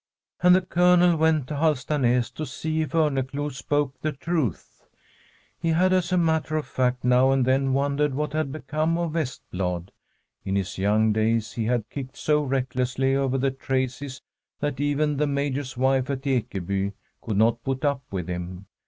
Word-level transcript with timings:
And 0.41 0.55
the 0.55 0.63
Colonel 0.63 1.15
went 1.15 1.45
to 1.49 1.57
Halstanas 1.57 2.31
to 2.31 2.43
see 2.43 2.81
if 2.81 2.89
Omeclou 2.95 3.51
spoke 3.53 4.01
the 4.01 4.11
truth. 4.11 4.83
He 5.59 5.69
had, 5.69 5.93
as 5.93 6.11
a 6.11 6.17
matter 6.17 6.57
of 6.57 6.65
fact, 6.65 7.03
now 7.03 7.29
and 7.31 7.45
then 7.45 7.71
wondered 7.73 8.15
what 8.15 8.33
had 8.33 8.51
become 8.51 8.97
of 8.97 9.11
Vestblad; 9.11 9.91
in 10.43 10.55
his 10.55 10.79
young 10.79 11.13
days 11.13 11.51
he 11.53 11.65
had 11.65 11.87
kicked 11.91 12.17
so 12.17 12.41
recklessly 12.41 13.15
over 13.15 13.37
the 13.37 13.51
traces 13.51 14.23
that 14.59 14.79
even 14.79 15.17
the 15.17 15.27
Major's 15.27 15.77
wife 15.77 16.09
at 16.09 16.23
Ekeby 16.25 16.93
could 17.21 17.37
not 17.37 17.63
put 17.63 17.85
up 17.85 18.01
with 18.09 18.27
him. 18.27 18.65